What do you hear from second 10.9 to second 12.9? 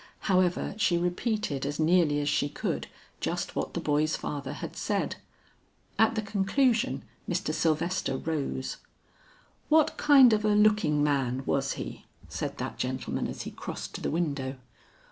man was he?" said that